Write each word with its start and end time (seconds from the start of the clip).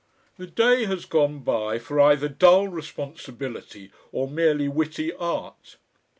"The 0.37 0.47
day 0.47 0.85
has 0.85 1.05
gone 1.05 1.41
by 1.43 1.77
for 1.77 1.99
either 1.99 2.27
dull 2.27 2.67
responsibility 2.67 3.91
or 4.11 4.27
merely 4.27 4.67
witty 4.67 5.13
art." 5.13 5.77